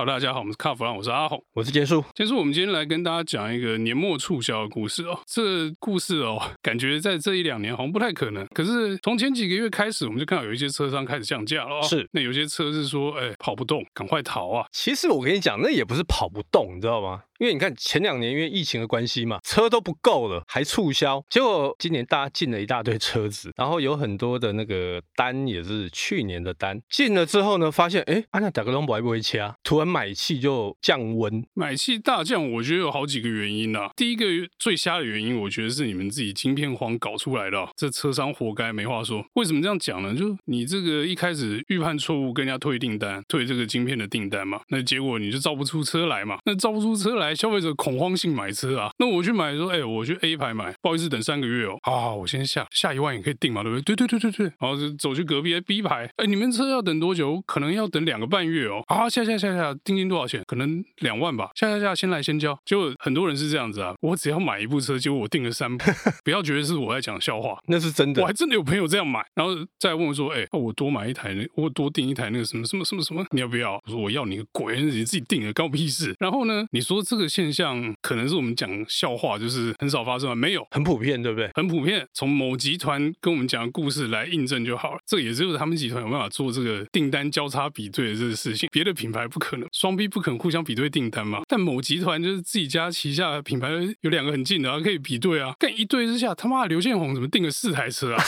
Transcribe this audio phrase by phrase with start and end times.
[0.00, 2.02] 好，大家好，我们是卡弗朗，我是阿红，我是杰叔。
[2.14, 5.20] 杰叔，我们今天来跟大家讲一个年末促销的故事哦。
[5.26, 8.46] 这个、故事哦，感觉在这一两年好像不太可能。
[8.54, 11.82] 可是从前几个月开始，我们就看到有一些车商开始降价了、哦。
[11.82, 14.64] 是，那有些车是说，哎，跑不动，赶快逃啊！
[14.72, 17.20] 其实我跟你讲，那也不是跑不动，你知道吗？
[17.40, 21.24] 因为你看前两年因为疫情的关系嘛，车都不够了，还促销。
[21.30, 33.90] 结果今年大家进了一大堆车子，然后有很多的那个单也是去年的单，进了之后呢，发现哎，啊那打个龙不会掐，突然买气就降温，买气大降，我觉得有好几个原因啊。
[33.96, 34.26] 第一个
[34.58, 39.24] 最瞎的原因，我觉得是你们自己晶片荒搞出来的、这车商活该，没话说。
[39.32, 40.14] 为什么这样讲呢？
[40.14, 47.29] 就你这个一开始预判错误，跟人家退订单，退这个晶片的订单嘛，那结果你就造不出车来嘛，那造不出车来。
[47.34, 51.78] 消费者恐慌性买车啊，那我去买说，哎、欸，我去 A 牌买，不好意思，等三个月哦。
[51.82, 53.94] 啊，我先下下一万也可以订嘛，对不对？
[53.94, 54.52] 对对对对对。
[54.58, 57.42] 然后就走去隔壁 B 牌，哎、欸，你们车要等多久？
[57.46, 58.82] 可能要等两个半月哦。
[58.86, 60.42] 啊，下下下下，定金多少钱？
[60.46, 61.50] 可能两万吧。
[61.54, 62.58] 下下下，先来先交。
[62.64, 65.84] 结果很多人是这样子啊，我只要买一部车，结果我订了三部，
[66.24, 68.22] 不要觉得是我在讲笑话，那是真的。
[68.22, 73.74] 我还真的有朋友这样买，然后再问我说，哎、欸，我多买一台，我多订一台那个什么什么什么什么，你要不要？
[73.86, 76.14] 我说我要你个鬼，你自己定的，关我屁事。
[76.18, 77.94] 然后呢，你说这个现象。
[78.02, 80.34] 可能是我们讲笑话，就是很少发生吗？
[80.34, 81.50] 没有，很普遍，对不对？
[81.54, 82.06] 很普遍。
[82.12, 85.00] 从某集团跟我们讲的故事来印证就好了。
[85.06, 91.42] 这也只有他们集团有办法做这个订单交叉比对的这个事情，别的品牌不可能，双 B 不可能互相比对订单嘛。
[91.48, 95.54] 但某集团就是自己家旗下的品牌有两个很近的，啊，可以比对啊。
[95.58, 98.24] 但一对之下，他妈的刘建宏怎么订了四台车啊？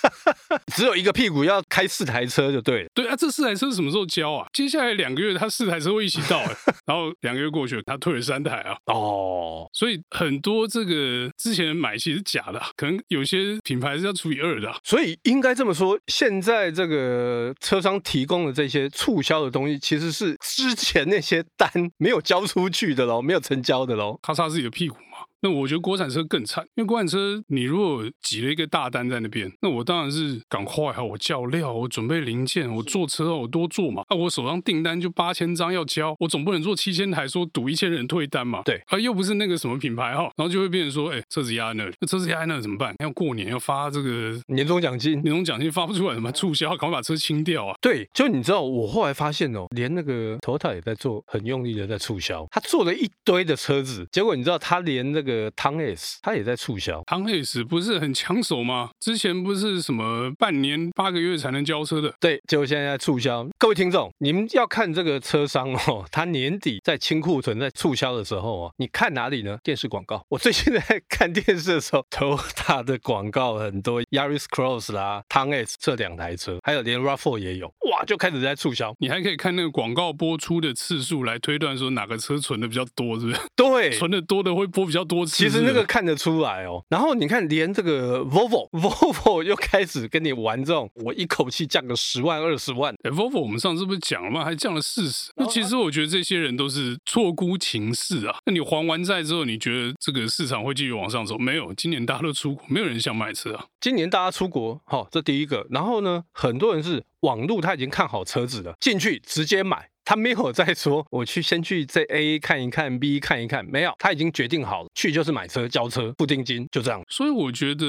[0.74, 2.88] 只有一个屁股要开四台车就对了。
[2.94, 4.46] 对啊，这四台车什么时候交啊？
[4.52, 8.76] 接下来两个月他四台车会一起到，欸， 然后两个月过去了，他退了三台啊。
[8.86, 14.72] 哦，所以很多这个之前买气是假的，可能有些品牌是要除以二的。
[14.84, 24.96] 所以应该这么说，现在这个车商提供的这些促销的东西，其实是之前那些单没有交出去的喽，没有成交的喽，咔嚓自己的屁股。
[25.42, 34.04] 那我觉得国产车更惨，因为国产车你如果挤了一个大单在那边，那我当然是赶快哈，我叫料，我准备零件，我坐车，我多做嘛。
[34.08, 38.62] 那我手上订单就八千张要交，我总不能做七千台说赌一千人退单嘛。
[38.64, 42.94] 对，啊又不是那个什么品牌哈，然后就会变成说，哎、欸，车子压在那里，那车子压在那里怎么办？
[43.02, 46.70] 要过年要发这个年终奖金，年终奖金发不出来，怎么促销？
[46.76, 47.76] 赶快把车清掉啊！
[47.80, 56.16] 对，就你知道，我后来发现哦，连那个 Toyota 也在做，很用力的在促销，他做了一堆的车子，结果你知道，他连那个 Town-Ace。
[56.22, 58.90] 他也在促销，唐 S 不是很抢手吗？
[59.00, 63.46] 之前不是什么半年八个月才能交车的，对，结果现在在促销。
[63.58, 69.58] 各位听众，你们要看这个车商哦，他年底在清库存、在促销的时候哦，你看哪里呢？
[69.62, 70.24] 电视广告。
[70.28, 78.94] 我最近在看电视的时候，Toyota 的广告很多，Yaris Cross 啦，唐 S 这两台车，还有连 RAV4 也有，哇，就开始在促销。
[78.98, 83.40] 你还可以看那个广告播出的次数来推断说哪个车存的比较多，是不是？
[83.56, 85.36] 对， 存的多的会播比较多次。
[85.36, 86.02] 其实那个看。
[86.02, 92.92] 得出来哦，然后你看，连这个 Volvo，Volvo 又开始跟你玩这种，我一口气降个十万二十万。
[93.04, 94.44] 哎，Volvo 我们上次不是讲了吗？
[94.44, 95.30] 还降了四十。
[95.36, 98.36] 那其实我觉得这些人都是错估情势啊。
[98.46, 101.38] 那你还完债之后，你觉得这个市场会继续往上走？
[101.38, 103.66] 没有，今年大家都出国，没有人想买车啊。
[103.80, 105.64] 今年大家出国，好，这第一个。
[105.70, 109.91] 然后呢，很多人是网路他已经看好车子了，进去直接买。
[110.12, 117.02] 他没有再说，我去先去这 A 看一看，B 看一看，没有，他已经决定好了，去就是买车、交车、付定金，就这样。
[117.08, 117.86] 所以我觉得，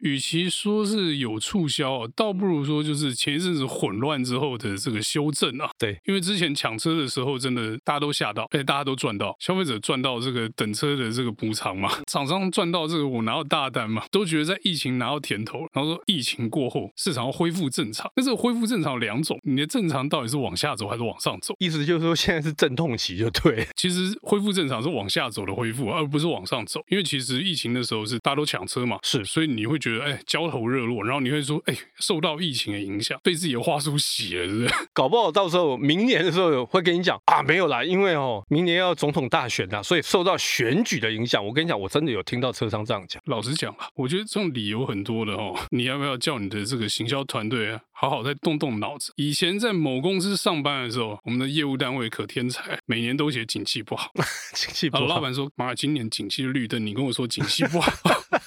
[0.00, 5.68] 与其说是有促销，倒不如说就是前一阵子混乱之后的这个修正啊。
[5.78, 18.10] 对，因为之前抢车的时候，真的大家都吓到，而且大家都赚到，消费者赚到这个等车的这个补偿嘛，厂商赚到这个我拿到大单嘛，都觉得在疫情拿到甜头，然后说疫情过后市场要恢复正常。
[18.16, 21.54] 那这个恢复正常有两种，你的正常到底是往下走还是往上走？
[21.58, 22.18] 意思就是说。
[22.18, 23.64] 现在是阵痛期，就对。
[23.76, 26.80] 其实恢复正常是往下走的恢复，而不是往上走。
[26.88, 34.74] 因为其实疫情的时候是大家都抢车嘛，是，所以你会觉得哎焦头热络，然后你会说哎受到疫情的影响，被自己的话术洗了，是不是？
[34.92, 41.46] 搞不好到时候明年的时候会跟你讲啊没有啦，因为哦明年要总统大选呐，所以受到选举的影响。
[41.46, 43.22] 我跟你讲，我真的有听到车商这样讲。
[43.26, 45.56] 老实讲啊，我觉得这种理由很多的哦。
[45.70, 49.12] 你要不要叫你的这个行销团队啊，好好再动动脑子？
[49.16, 52.78] 以前在某公司上班的时候，我们的业务单位可天才。
[52.86, 54.12] 每年都写景气不好，
[54.54, 55.04] 景气不好。
[55.06, 57.92] 老板说：“妈，今年景气绿灯，你跟我说景气不好。”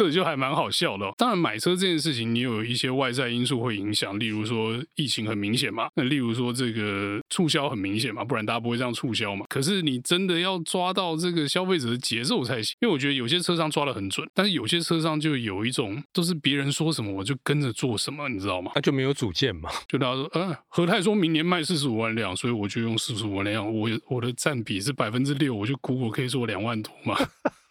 [0.00, 1.12] 这就还蛮好笑的哦。
[1.18, 9.44] 当然，买车这件事情，你有一些外在因素会影响，例如说疫情很明显嘛，那例如说这个促销很明显嘛，不然大家不会这样促销嘛。
[9.50, 18.72] 可是你真的要抓到这个消费者的节奏才行，因为我觉得有些车商抓得很准，但是有些车商就有一种都是别人说什么我就跟着做什么，你知道吗？
[18.74, 19.68] 那就没有主见嘛。
[19.86, 27.18] 就大家说，嗯、啊，和泰说明年卖四十五万辆，所以我就用四十五万辆，我我的占比是百分之六，我就估我可以做两万多嘛。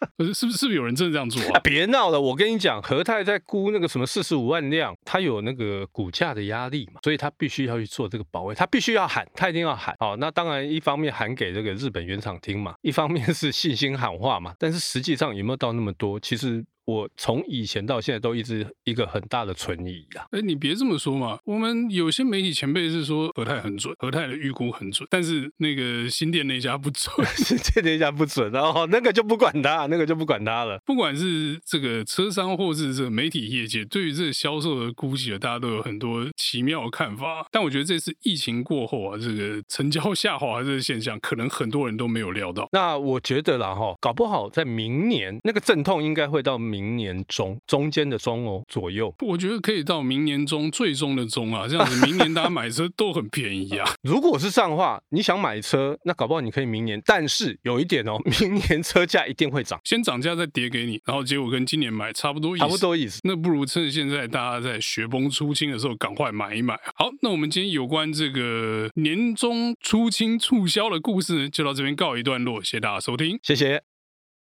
[0.18, 1.60] 是是不是是不是有人真的这样做啊？
[1.64, 2.20] 别闹了！
[2.20, 9.94] 我跟你讲，和泰在估那个什么四十五万辆，他有那个股价的压力嘛，所以他必须要去做这个保卫，他必须要喊，他一定要喊。
[9.98, 16.18] 好，那当然一方面喊给这个日本原厂听嘛，一方面是信心喊话嘛，但是实际上有没有到那么多？
[16.20, 16.64] 其实。
[16.86, 20.26] 我从以前到现在都一直一个很大的存疑啊！
[20.32, 21.38] 哎，你别这么说嘛。
[21.44, 30.80] 我们有些媒体前辈是说和泰很准，和泰的预估很准，但是那个新店那家不准， 新店那家不准，然后那个就不管他，那个就不管他了。
[30.84, 37.46] 不管是这个车商或是这个媒体业界，对于这个销售的估计啊，大家都有很多奇妙的看法。
[37.52, 42.68] 但我觉得这次疫情过后啊，这个成交下滑这个现象，可能很多人都没有料到。
[42.72, 46.69] 那我觉得啦哈，搞不好在明年那个阵痛应该会到明。
[46.70, 53.90] 明年中中间的中哦左右，我觉得可以到明年中最终的中啊，这样子明年大家买车都很便宜啊。
[54.02, 63.20] 如果是这样的话，你想买车，那搞不好你可以明年，但是有一点哦， 明年车价一定会涨，先涨价再跌给你，然后结果跟今年买差不多意思，差不多意思。
[63.24, 66.78] 那不如趁现在大家在雪崩出清的时候赶快买一买。
[66.94, 73.89] 好，那我们今天有关这个年终出清促销的故事就到这边告一段落，谢谢大家收听，谢谢。